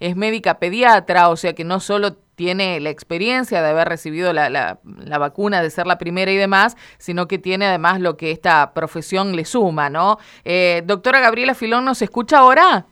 [0.00, 4.48] es médica pediatra, o sea que no solo tiene la experiencia de haber recibido la,
[4.48, 8.30] la, la, vacuna, de ser la primera y demás, sino que tiene además lo que
[8.30, 10.18] esta profesión le suma, ¿no?
[10.44, 12.86] Eh, doctora Gabriela Filón, ¿nos escucha ahora?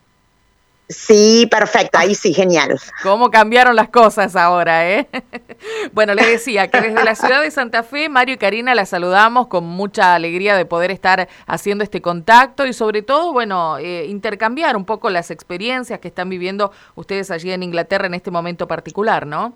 [0.89, 2.81] Sí, perfecto, ahí sí, genial.
[3.03, 5.09] ¿Cómo cambiaron las cosas ahora, eh?
[5.93, 9.49] bueno, le decía que desde la ciudad de Santa Fe, Mario y Karina la saludamos
[9.49, 14.77] con mucha alegría de poder estar haciendo este contacto y sobre todo, bueno, eh, intercambiar
[14.77, 19.27] un poco las experiencias que están viviendo ustedes allí en Inglaterra en este momento particular,
[19.27, 19.55] ¿no?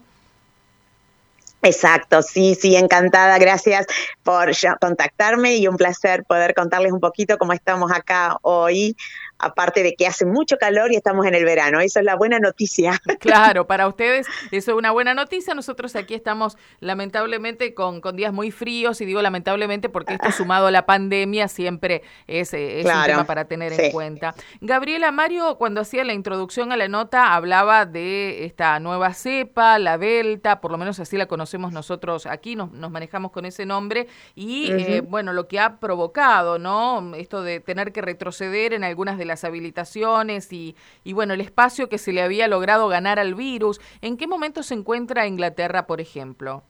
[1.63, 3.39] Exacto, sí, sí, encantada.
[3.39, 3.87] Gracias
[4.25, 4.51] por
[4.81, 8.97] contactarme y un placer poder contarles un poquito cómo estamos acá hoy
[9.41, 11.81] aparte de que hace mucho calor y estamos en el verano.
[11.81, 13.01] Eso es la buena noticia.
[13.21, 15.55] Claro, para ustedes eso es una buena noticia.
[15.55, 20.69] Nosotros aquí estamos lamentablemente con, con días muy fríos y digo lamentablemente porque esto sumado
[20.69, 24.35] a la pandemia siempre es, eh, un tema para tener en cuenta.
[24.61, 29.99] Gabriela Mario, cuando hacía la introducción a la nota, hablaba de esta nueva cepa, la
[29.99, 34.07] Delta, por lo menos así la conocemos nosotros aquí, nos, nos manejamos con ese nombre
[34.35, 37.15] y eh, bueno, lo que ha provocado, ¿no?
[37.15, 41.89] Esto de tener que retroceder en algunas de las habilitaciones y, y bueno, el espacio
[41.89, 43.81] que se le había logrado ganar al virus.
[44.03, 46.63] ¿En qué momento se encuentra Inglaterra, por ejemplo?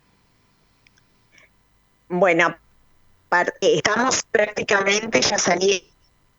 [2.09, 2.57] Bueno,
[3.61, 5.91] estamos prácticamente ya salí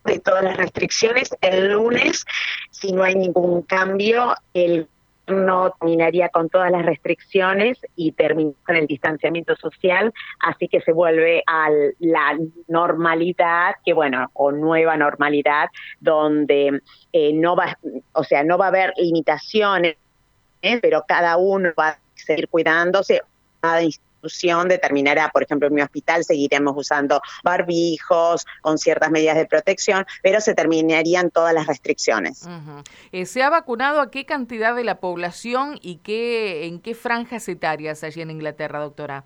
[0.04, 2.26] de todas las restricciones el lunes,
[2.72, 4.88] si no hay ningún cambio, el
[5.28, 10.92] no terminaría con todas las restricciones y termina con el distanciamiento social, así que se
[10.92, 11.70] vuelve a
[12.00, 16.82] la normalidad, que bueno, o nueva normalidad, donde
[17.14, 17.78] eh, no va,
[18.14, 19.96] o sea, no va a haber limitaciones,
[20.82, 23.22] pero cada uno va a seguir cuidándose,
[23.60, 23.82] cada
[24.68, 30.42] determinará, por ejemplo, en mi hospital seguiremos usando barbijos con ciertas medidas de protección, pero
[30.42, 32.48] se terminarían todas las restricciones.
[33.12, 37.48] Eh, ¿Se ha vacunado a qué cantidad de la población y qué, en qué franjas
[37.48, 39.26] etarias allí en Inglaterra, doctora?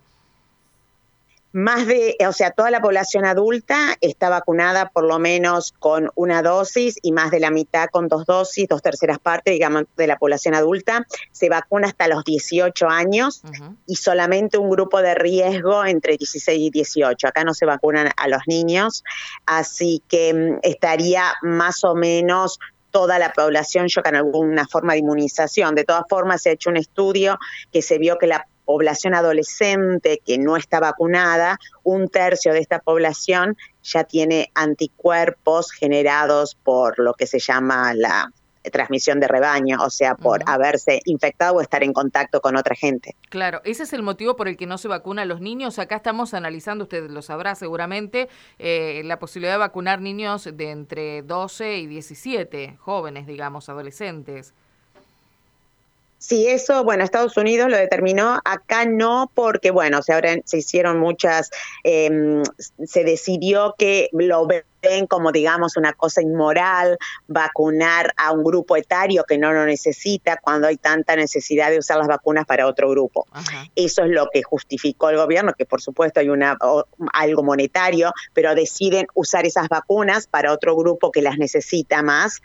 [1.55, 6.41] Más de, o sea, toda la población adulta está vacunada por lo menos con una
[6.41, 10.17] dosis y más de la mitad con dos dosis, dos terceras partes, digamos, de la
[10.17, 11.07] población adulta.
[11.31, 13.41] Se vacuna hasta los 18 años
[13.87, 17.25] y solamente un grupo de riesgo entre 16 y 18.
[17.25, 19.05] Acá no se vacunan a los niños,
[19.45, 22.59] así que mm, estaría más o menos
[22.91, 25.73] toda la población yo con alguna forma de inmunización.
[25.73, 27.39] De todas formas, se ha hecho un estudio
[27.71, 32.79] que se vio que la población adolescente que no está vacunada, un tercio de esta
[32.79, 38.31] población ya tiene anticuerpos generados por lo que se llama la
[38.71, 43.15] transmisión de rebaño, o sea, por haberse infectado o estar en contacto con otra gente.
[43.29, 45.79] Claro, ese es el motivo por el que no se vacuna a los niños.
[45.79, 51.21] Acá estamos analizando, usted lo sabrá seguramente, eh, la posibilidad de vacunar niños de entre
[51.21, 54.53] 12 y 17, jóvenes, digamos, adolescentes.
[56.27, 60.99] Sí, eso, bueno, Estados Unidos lo determinó, acá no, porque, bueno, se, ahora se hicieron
[60.99, 61.51] muchas,
[61.83, 62.41] eh,
[62.83, 64.47] se decidió que lo
[64.87, 66.97] ven como, digamos, una cosa inmoral,
[67.27, 71.97] vacunar a un grupo etario que no lo necesita cuando hay tanta necesidad de usar
[71.97, 73.25] las vacunas para otro grupo.
[73.75, 76.57] Eso es lo que justificó el gobierno, que por supuesto hay una
[77.13, 82.41] algo monetario, pero deciden usar esas vacunas para otro grupo que las necesita más.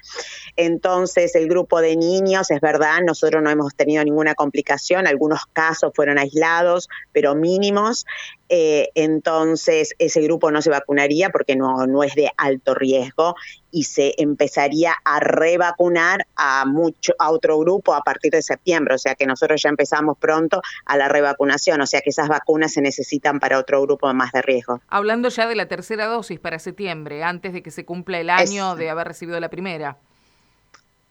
[0.57, 5.93] Entonces, el grupo de niños, es verdad, nosotros no hemos tenido ninguna complicación, algunos casos
[5.95, 8.07] fueron aislados, pero mínimos.
[8.53, 13.37] Eh, entonces ese grupo no se vacunaría porque no, no es de alto riesgo
[13.71, 18.99] y se empezaría a revacunar a mucho a otro grupo a partir de septiembre, o
[18.99, 22.81] sea que nosotros ya empezamos pronto a la revacunación, o sea que esas vacunas se
[22.81, 24.81] necesitan para otro grupo más de riesgo.
[24.89, 28.75] Hablando ya de la tercera dosis para septiembre, antes de que se cumpla el año
[28.75, 29.97] de haber recibido la primera.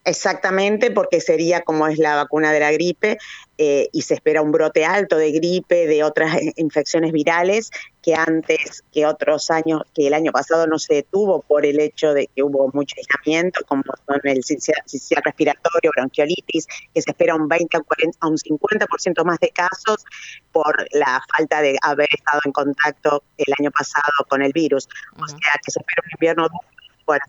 [0.10, 3.20] Exactamente, porque sería como es la vacuna de la gripe
[3.60, 7.70] eh, y se espera un brote alto de gripe, de otras eh, infecciones virales
[8.02, 12.16] que antes, que otros años, que el año pasado no se detuvo por el hecho
[12.16, 17.48] de que hubo mucho aislamiento, como son el sistema respiratorio, bronquiolitis, que se espera un
[17.48, 20.04] 20 a un 50% más de casos
[20.52, 24.90] por la falta de haber estado en contacto el año pasado con el virus.
[25.22, 27.20] O sea, que se espera un invierno duro.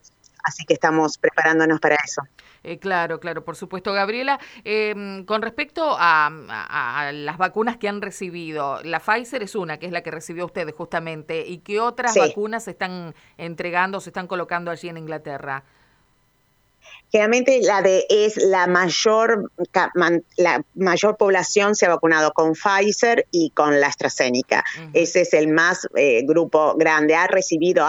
[0.44, 2.22] así que estamos preparándonos para eso.
[2.62, 3.92] Eh, claro, claro, por supuesto.
[3.92, 6.30] Gabriela, em, con respecto a,
[7.12, 10.74] las vacunas que han recibido, la Pfizer es una, que es la que recibió ustedes
[10.74, 15.64] justamente, ¿y qué otras vacunas se están entregando, se están colocando allí en Inglaterra?
[17.10, 19.50] Generalmente la de es la mayor
[20.36, 24.64] la mayor población se ha vacunado con Pfizer y con la AstraZeneca.
[24.92, 27.14] Ese es el más eh, grupo grande.
[27.14, 27.86] Ha recibido,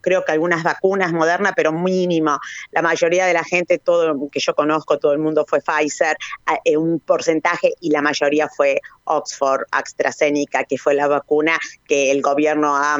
[0.00, 2.38] creo que algunas vacunas modernas, pero mínimo.
[2.72, 6.16] La mayoría de la gente, todo que yo conozco, todo el mundo fue Pfizer,
[6.64, 12.22] eh, un porcentaje y la mayoría fue Oxford, AstraZeneca, que fue la vacuna que el
[12.22, 12.98] gobierno ha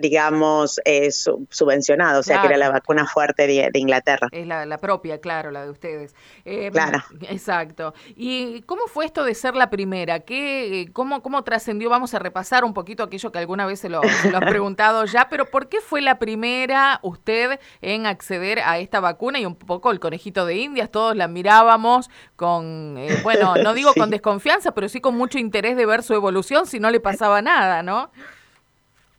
[0.00, 4.28] digamos, eh, subvencionado, o sea, que era la vacuna fuerte de, Inglaterra.
[4.32, 6.14] Es la, propia, claro, la de ustedes.
[6.44, 7.02] Eh, claro.
[7.28, 7.94] Exacto.
[8.16, 10.20] ¿Y cómo fue esto de ser la primera?
[10.20, 11.90] ¿Qué, ¿Cómo, cómo trascendió?
[11.90, 15.04] Vamos a repasar un poquito aquello que alguna vez se lo, se lo has preguntado
[15.04, 19.54] ya, pero ¿por qué fue la primera usted en acceder a esta vacuna y un
[19.54, 20.90] poco el conejito de Indias?
[20.90, 25.76] Todos la mirábamos con, eh, bueno, no digo con desconfianza, pero sí con mucho interés
[25.76, 28.10] de ver su evolución si no le pasaba nada, ¿no?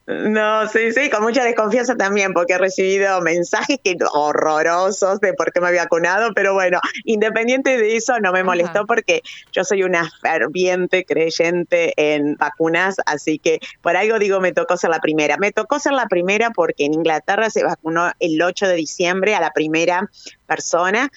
[0.08, 5.54] No, sí, sí, con mucha desconfianza también, porque he recibido mensajes que horrorosos de por
[5.54, 9.22] qué me había vacunado, pero bueno, independiente de eso, no me molestó porque
[9.52, 14.90] yo soy una ferviente creyente en vacunas, así que por algo digo, me tocó ser
[14.90, 15.38] la primera.
[15.38, 19.40] Me tocó ser la primera porque en Inglaterra se vacunó el 8 de diciembre a
[19.40, 20.10] la primera
[20.48, 21.12] persona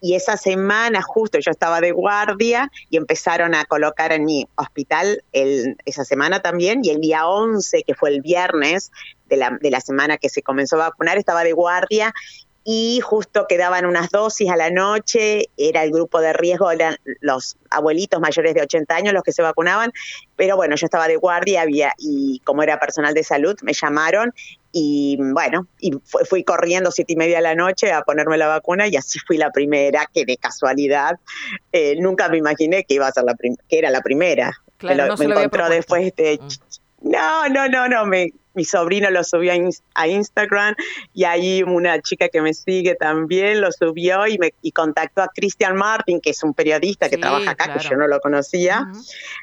[0.00, 5.22] y esa semana justo yo estaba de guardia y empezaron a colocar en mi hospital
[5.32, 8.90] el, esa semana también y el día 11, que fue el viernes
[9.28, 12.14] de la, de la semana que se comenzó a vacunar, estaba de guardia
[12.64, 17.56] y justo quedaban unas dosis a la noche, era el grupo de riesgo, eran los
[17.70, 19.92] abuelitos mayores de 80 años los que se vacunaban,
[20.36, 24.34] pero bueno, yo estaba de guardia había, y como era personal de salud, me llamaron
[24.72, 25.92] y bueno, y
[26.28, 29.36] fui corriendo siete y media de la noche a ponerme la vacuna y así fui
[29.36, 31.18] la primera, que de casualidad
[31.72, 34.52] eh, nunca me imaginé que iba a ser la que era la primera.
[34.76, 36.38] Claro, me encontró después de...
[36.40, 37.10] Mm.
[37.10, 39.52] No, no, no, no, me, mi sobrino lo subió
[39.94, 40.74] a, Instagram
[41.14, 45.28] y ahí una chica que me sigue también lo subió y me y contactó a
[45.28, 48.90] Christian Martin, que es un periodista que trabaja acá, que yo no lo conocía,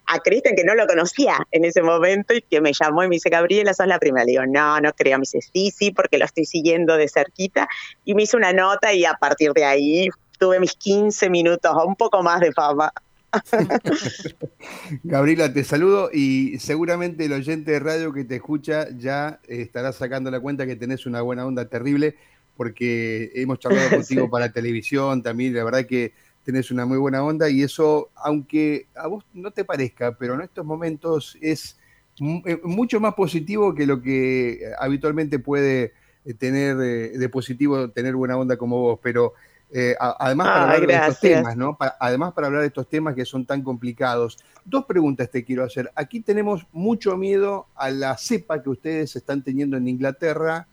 [0.06, 3.15] a Christian que no lo conocía en ese momento y que me llamó y me
[3.15, 4.25] dice, Gabriela, sos la primera.
[4.25, 5.18] Le digo, no, no creo.
[5.18, 7.68] Me dice, sí, sí, porque lo estoy siguiendo de cerquita.
[8.06, 11.86] Y me hizo una nota y a partir de ahí tuve mis 15 minutos o
[11.86, 12.92] un poco más de fama.
[15.03, 20.31] Gabriela, te saludo y seguramente el oyente de radio que te escucha ya estará sacando
[20.31, 22.15] la cuenta que tenés una buena onda terrible
[22.56, 26.13] porque hemos charlado contigo para televisión también, la verdad que
[26.44, 30.41] tenés una muy buena onda y eso, aunque a vos no te parezca, pero en
[30.41, 31.77] estos momentos es
[32.19, 35.94] eh, mucho más positivo que lo que habitualmente puede
[36.39, 39.33] tener eh, de positivo tener buena onda como vos, pero
[39.69, 41.77] eh, además, para hablar de estos temas, ¿no?
[41.99, 44.37] además, para hablar de estos temas que son tan complicados.
[44.63, 45.91] Dos preguntas te quiero hacer.
[45.95, 50.67] Aquí tenemos mucho miedo a la cepa que ustedes están teniendo en Inglaterra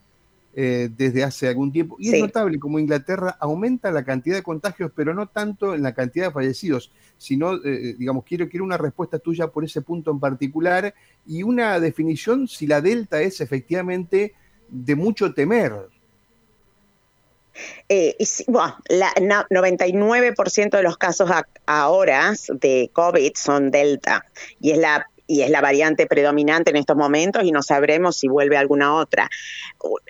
[0.56, 1.96] eh, desde hace algún tiempo.
[1.98, 5.92] Y es notable como Inglaterra aumenta la cantidad de contagios, pero no tanto en la
[5.92, 10.20] cantidad de fallecidos, sino, eh, digamos, quiero, quiero una respuesta tuya por ese punto en
[10.20, 10.94] particular
[11.26, 14.34] y una definición si la Delta es efectivamente
[14.68, 15.88] de mucho temer.
[17.88, 18.16] Eh,
[18.46, 21.30] bueno, la, 99% de los casos
[21.66, 24.26] ahora de COVID son Delta
[24.60, 28.28] y es la y es la variante predominante en estos momentos y no sabremos si
[28.28, 29.28] vuelve alguna otra.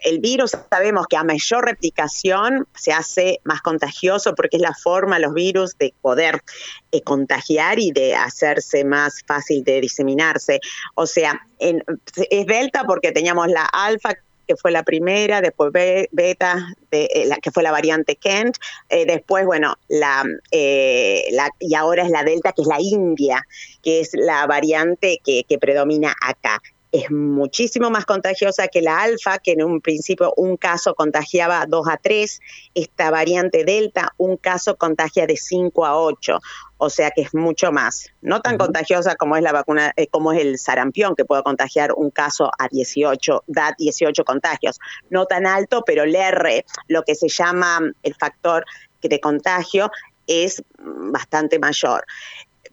[0.04, 5.18] El virus sabemos que a mayor replicación se hace más contagioso porque es la forma
[5.18, 6.42] los virus de poder
[6.90, 10.60] eh, contagiar y de hacerse más fácil de diseminarse.
[10.94, 14.14] O sea, es delta porque teníamos la alfa
[14.46, 18.56] que fue la primera, después beta, de, eh, la, que fue la variante Kent,
[18.88, 23.42] eh, después, bueno, la, eh, la, y ahora es la delta, que es la India,
[23.82, 26.60] que es la variante que, que predomina acá
[26.94, 31.88] es muchísimo más contagiosa que la alfa, que en un principio un caso contagiaba 2
[31.88, 32.40] a 3,
[32.72, 36.38] esta variante delta, un caso contagia de 5 a 8,
[36.78, 38.12] o sea que es mucho más.
[38.22, 41.92] No tan contagiosa como es la vacuna, eh, como es el sarampión, que puede contagiar
[41.94, 44.78] un caso a 18, da 18 contagios.
[45.10, 48.64] No tan alto, pero el R, lo que se llama el factor
[49.02, 49.90] de contagio,
[50.28, 52.04] es bastante mayor.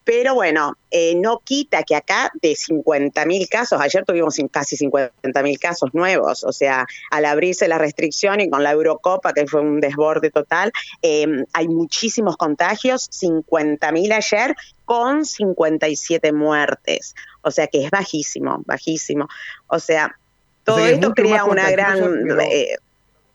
[0.04, 5.94] Pero bueno, eh, no quita que acá de 50.000 casos, ayer tuvimos casi 50.000 casos
[5.94, 10.30] nuevos, o sea, al abrirse la restricción y con la Eurocopa, que fue un desborde
[10.30, 18.62] total, em, hay muchísimos contagios, 50.000 ayer con 57 muertes, o sea que es bajísimo,
[18.66, 19.28] bajísimo.
[19.68, 20.18] O sea,
[20.64, 21.98] todo esto crea una gran...
[21.98, 22.76] Pero, eh,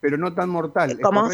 [0.01, 0.99] pero, no tan mortal.
[1.01, 1.29] ¿cómo?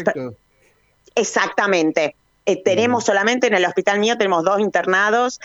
[1.14, 5.40] Exactamente, Eh, tenemos solamente en el hospital mío, tenemos dos internados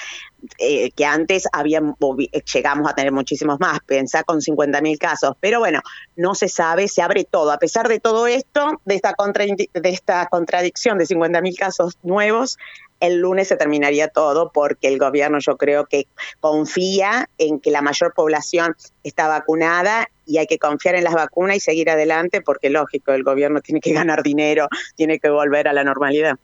[0.57, 1.95] eh, que antes habían,
[2.53, 5.81] llegamos a tener muchísimos más, pensá con 50 mil casos, pero bueno,
[6.17, 7.51] no se sabe, se abre todo.
[7.51, 11.97] A pesar de todo esto, de esta, contra, de esta contradicción de 50 mil casos
[12.03, 12.57] nuevos,
[12.99, 16.07] el lunes se terminaría todo porque el gobierno yo creo que
[16.41, 21.55] confía en que la mayor población está vacunada y hay que confiar en las vacunas
[21.55, 25.73] y seguir adelante porque lógico, el gobierno tiene que ganar dinero, tiene que volver a
[25.73, 26.37] la normalidad.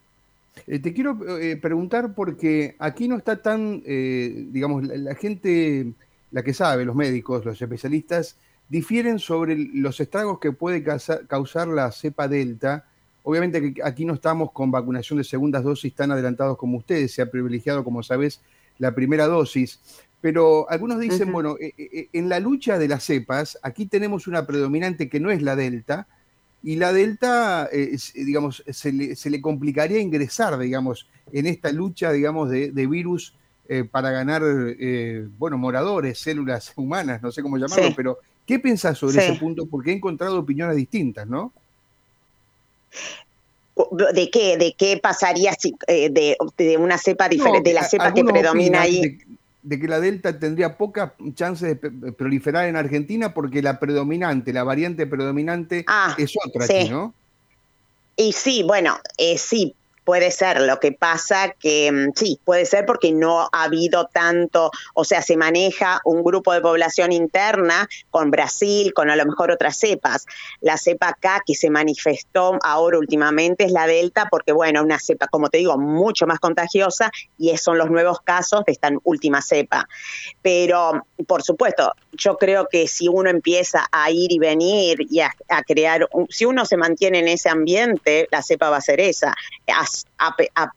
[0.68, 5.94] Eh, te quiero eh, preguntar porque aquí no está tan, eh, digamos, la, gente,
[6.32, 11.92] la que sabe, los médicos, los especialistas, difieren sobre los estragos que puede causar, la
[11.92, 12.86] cepa delta.
[13.22, 17.22] Obviamente que aquí no estamos con vacunación de segundas dosis tan adelantados como ustedes, se
[17.22, 18.42] ha privilegiado, como sabes,
[18.80, 19.80] la primera dosis.
[20.20, 25.20] Pero algunos dicen, bueno, en la lucha de las cepas, aquí tenemos una predominante que
[25.20, 26.08] no es la delta,
[26.66, 32.12] y la Delta, eh, digamos, se le, se le, complicaría ingresar, digamos, en esta lucha,
[32.12, 33.36] digamos, de, virus
[33.70, 38.18] eh, para ganar, eh, bueno, moradores, células humanas, no sé cómo llamarlo, pero
[38.48, 39.68] ¿qué pensás sobre ese punto?
[39.68, 41.54] Porque he encontrado opiniones distintas, ¿no?
[44.14, 44.58] ¿De qué?
[44.58, 46.36] ¿De qué pasaría si, de,
[46.80, 49.02] una cepa diferente, de la cepa que predomina ahí?
[49.02, 49.18] de
[49.70, 55.08] que la Delta tendría pocas chances de proliferar en Argentina porque la predominante, la variante
[55.08, 57.14] predominante ah, es otra aquí, ¿no?
[58.16, 62.86] Y sí, bueno, eh, sí, Puede ser, lo que pasa que mm, sí, puede ser
[62.86, 68.30] porque no ha habido tanto, o sea, se maneja un grupo de población interna con
[68.30, 70.28] Brasil, con a lo mejor otras cepas.
[70.62, 75.28] La cepa acá que se manifestó ahora últimamente es la Delta porque, bueno, una cepa,
[75.28, 79.88] como te digo, mucho más contagiosa y son los nuevos casos de esta última cepa.
[80.44, 85.32] Pero, por supuesto, yo creo que si uno empieza a ir y venir y a,
[85.66, 89.34] crear, si uno se mantiene en ese ambiente, la cepa va a ser esa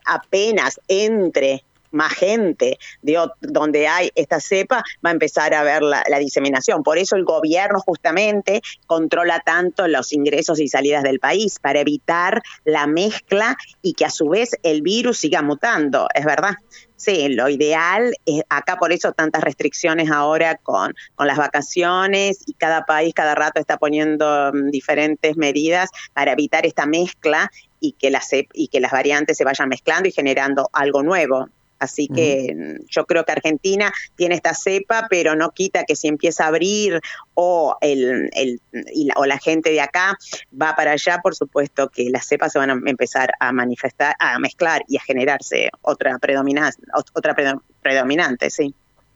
[0.04, 6.04] apenas entre más gente de donde hay esta cepa, va a empezar a ver la,
[6.18, 6.82] diseminación.
[6.82, 12.42] Por eso el gobierno justamente controla tanto los ingresos y salidas del país, para evitar
[12.64, 16.54] la mezcla y que a su vez el virus siga mutando, es verdad.
[16.96, 22.54] Sí, lo ideal es acá por eso tantas restricciones ahora con, con las vacaciones y
[22.54, 28.10] cada país cada rato está poniendo mm, diferentes medidas para evitar esta mezcla y que,
[28.10, 31.48] las, y que las variantes se vayan mezclando y generando algo nuevo.
[31.78, 36.44] Así que yo creo que Argentina tiene esta cepa, pero no quita que si empieza
[36.44, 37.00] a abrir
[37.34, 40.18] o, el, el la, o la gente de acá
[40.60, 44.38] va para allá, por supuesto que las cepas se van a empezar a manifestar, a
[44.38, 46.82] mezclar y a generarse otra predominante,
[47.14, 47.36] otra
[47.80, 48.74] predominante, sí.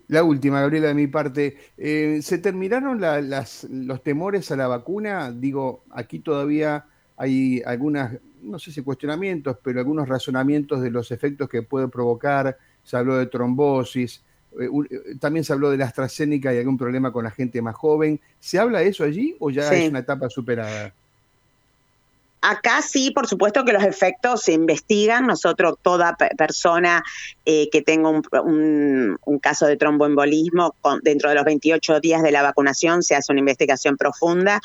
[0.08, 1.56] La última, Gabriela, de mi parte.
[1.78, 5.32] Eh, ¿Se terminaron las, los temores a la vacuna?
[5.32, 6.84] Digo, aquí todavía
[7.16, 12.58] hay algunas no sé si cuestionamientos, pero algunos razonamientos de los efectos que puede provocar.
[12.82, 14.22] Se habló de trombosis,
[14.60, 17.74] eh, eh, también se habló de la AstraZeneca y algún problema con la gente más
[17.74, 18.20] joven.
[18.40, 20.94] ¿Se habla de eso allí o ya es una etapa superada?
[22.42, 25.28] Acá sí, por supuesto que los efectos se investigan.
[25.28, 27.04] Nosotros, toda persona
[27.46, 33.02] eh, que tenga un, caso de tromboembolismo, dentro de los 28 días de la vacunación
[33.02, 34.60] se hace una investigación profunda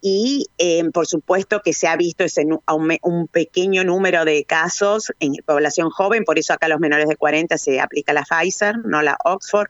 [0.00, 5.34] y eh, por supuesto que se ha visto ese, un, pequeño número de casos en
[5.44, 9.18] población joven, por eso acá los menores de 40 se aplica la Pfizer, no la
[9.24, 9.68] Oxford.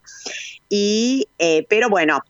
[0.69, 2.21] Y, eh, pero bueno,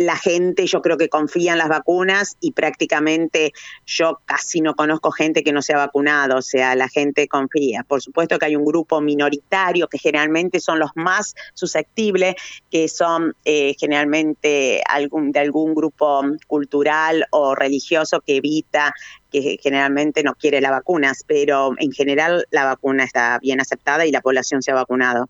[0.00, 3.52] la gente yo creo que confía en las vacunas y prácticamente
[3.84, 7.84] yo casi no conozco gente que no se ha vacunado, o sea, la gente confía.
[7.86, 12.34] Por supuesto que hay un grupo minoritario que generalmente son los más susceptibles,
[12.70, 18.94] que son eh, generalmente algún, de algún grupo cultural o religioso que evita
[19.30, 24.10] que generalmente no quiere las vacunas, pero en general la vacuna está bien aceptada y
[24.10, 25.28] la población se ha vacunado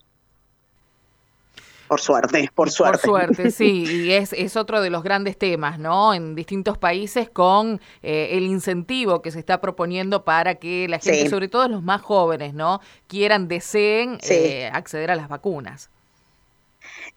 [1.90, 2.99] por suerte, por suerte.
[2.99, 6.14] Por suerte, sí, y es, es otro de los grandes temas, ¿no?
[6.14, 11.28] En distintos países con eh, el incentivo que se está proponiendo para que la gente,
[11.28, 12.80] sobre todo los más jóvenes, ¿no?
[13.09, 15.90] Quieran, deseen eh, acceder a las vacunas.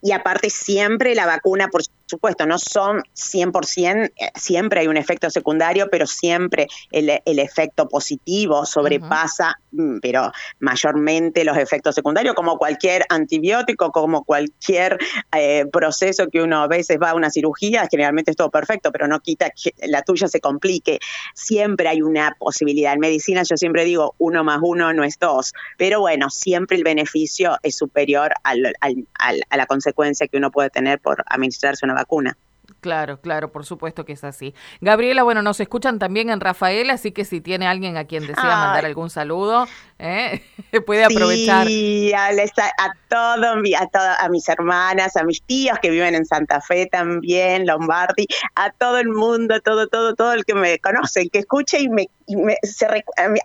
[0.04, 5.30] Y aparte siempre la vacuna, por supuesto, no son 100%, eh, siempre hay un efecto
[5.30, 10.30] secundario, pero siempre el, efecto positivo sobrepasa, mm, pero
[10.60, 14.98] mayormente los efectos secundarios, como cualquier antibiótico, como cualquier
[15.38, 19.08] eh, proceso que uno a veces va a una cirugía, generalmente es todo perfecto, pero
[19.08, 21.00] no quita que la tuya se complique.
[21.34, 22.92] Siempre hay una posibilidad.
[22.92, 26.84] En medicina yo siempre digo, uno más uno no es dos, pero bueno, siempre el
[26.84, 32.38] beneficio es superior a la consecuencia que uno puede tener por administrarse una vacuna.
[32.80, 34.54] Claro, claro, por supuesto que es así.
[34.82, 38.44] Gabriela, bueno, nos escuchan también en Rafael, así que si tiene alguien a quien desea
[38.44, 39.68] mandar algún saludo,
[40.00, 40.44] ¿eh?
[40.86, 41.68] puede aprovechar.
[41.68, 46.26] Sí, a, a, todo, a, todo, a mis hermanas, a mis tíos que viven en
[46.26, 51.30] Santa Fe también, Lombardi, a todo el mundo, todo, todo, todo el que me conoce,
[51.30, 52.08] que escuche y me,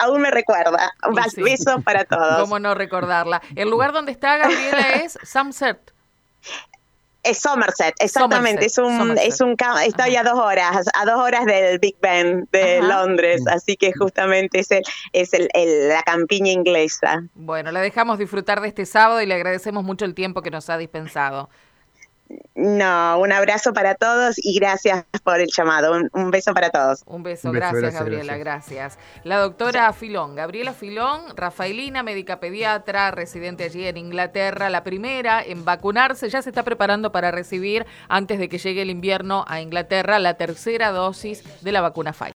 [0.00, 0.92] aún me recuerda.
[1.08, 1.14] Un
[1.44, 2.40] beso para todos.
[2.40, 3.40] ¿Cómo no recordarla?
[3.54, 5.97] El lugar donde está Gabriela es Samset.
[7.28, 8.64] Es Somerset, exactamente.
[8.64, 9.54] es un, es un,
[9.85, 14.61] estoy a dos horas, a dos horas del Big Ben de Londres, así que justamente
[14.61, 14.82] es, el,
[15.12, 15.49] es el,
[15.88, 17.25] la campiña inglesa.
[17.35, 20.70] Bueno, la dejamos disfrutar de este sábado y le agradecemos mucho el tiempo que nos
[20.70, 21.50] ha dispensado.
[22.54, 25.92] No, un abrazo para todos y gracias por el llamado.
[26.12, 27.02] Un, beso para todos.
[27.06, 28.99] Un beso, gracias, Gabriela, gracias.
[29.25, 35.64] La doctora Filón, Gabriela Filón, Rafaelina, médica pediatra, residente allí en Inglaterra, la primera en
[35.64, 40.18] vacunarse, ya se está preparando para recibir, antes de que llegue el invierno a Inglaterra,
[40.18, 42.26] la tercera dosis de la vacuna Pfizer.